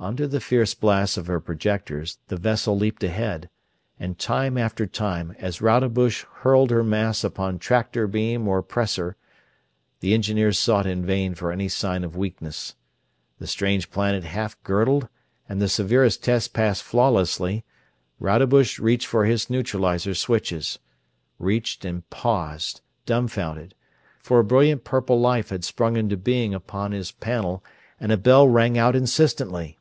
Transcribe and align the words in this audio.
Under 0.00 0.26
the 0.26 0.40
fierce 0.40 0.74
blast 0.74 1.16
of 1.16 1.28
her 1.28 1.40
projectors 1.40 2.18
the 2.26 2.36
vessel 2.36 2.76
leaped 2.76 3.02
ahead, 3.02 3.48
and 3.98 4.18
time 4.18 4.58
after 4.58 4.86
time, 4.86 5.34
as 5.38 5.62
Rodebush 5.62 6.24
hurled 6.40 6.70
her 6.70 6.82
mass 6.82 7.22
upon 7.24 7.58
tractor 7.58 8.06
beam 8.06 8.46
or 8.46 8.60
pressor, 8.60 9.16
the 10.00 10.12
engineers 10.12 10.58
sought 10.58 10.84
in 10.84 11.06
vain 11.06 11.34
for 11.34 11.50
any 11.52 11.68
sign 11.68 12.04
of 12.04 12.16
weakness. 12.16 12.74
The 13.38 13.46
strange 13.46 13.90
planet 13.90 14.24
half 14.24 14.62
girdled 14.62 15.08
and 15.48 15.62
the 15.62 15.70
severest 15.70 16.22
tests 16.22 16.48
passed 16.48 16.82
flawlessly, 16.82 17.64
Rodebush 18.18 18.78
reached 18.80 19.06
for 19.06 19.24
his 19.24 19.48
neutralizer 19.48 20.12
switches. 20.14 20.80
Reached 21.38 21.84
and 21.84 22.06
paused, 22.10 22.82
dumfounded, 23.06 23.74
for 24.18 24.40
a 24.40 24.44
brilliant 24.44 24.84
purple 24.84 25.18
light 25.18 25.48
had 25.48 25.64
sprung 25.64 25.96
into 25.96 26.16
being 26.18 26.52
upon 26.52 26.92
his 26.92 27.10
panel 27.12 27.64
and 27.98 28.12
a 28.12 28.18
bell 28.18 28.46
rang 28.46 28.76
out 28.76 28.94
insistently. 28.94 29.78